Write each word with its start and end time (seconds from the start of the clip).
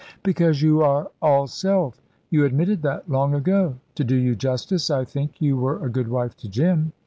"Because 0.23 0.63
you 0.63 0.81
are 0.81 1.11
all 1.21 1.45
self 1.45 2.01
you 2.31 2.43
admitted 2.43 2.81
that 2.81 3.07
long 3.07 3.35
ago. 3.35 3.75
To 3.93 4.03
do 4.03 4.15
you 4.15 4.35
justice, 4.35 4.89
I 4.89 5.05
think 5.05 5.39
you 5.39 5.57
were 5.57 5.85
a 5.85 5.91
good 5.91 6.07
wife 6.07 6.35
to 6.37 6.49
Jim." 6.49 6.91